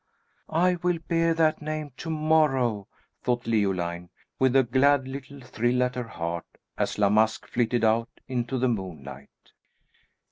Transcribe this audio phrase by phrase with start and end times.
[0.49, 2.87] "I will hear that name to morrow!"
[3.23, 8.09] thought Leoline, with a glad little thrill at her heart, as La Masque flitted out
[8.27, 9.51] into the moonlight.